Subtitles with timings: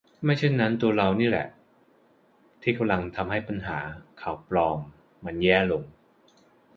[0.23, 1.47] ไม่เช่นนั้นตัวเราเองนี่แหละ
[2.61, 3.77] ที่กำลังทำให้ปัญหา
[4.21, 4.79] ข่าวปลอม
[5.25, 5.83] มันแย่ลง